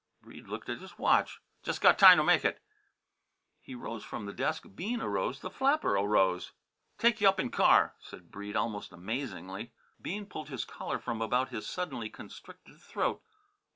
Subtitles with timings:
[0.23, 1.43] Breede looked at his watch.
[1.61, 2.59] "Jus' got time to make it."
[3.59, 4.65] He arose from the desk.
[4.73, 5.41] Bean arose.
[5.41, 6.53] The flapper arose.
[6.97, 9.73] "Take y' up in car," said Breede, most amazingly.
[10.01, 13.21] Bean pulled his collar from about his suddenly constricted throat.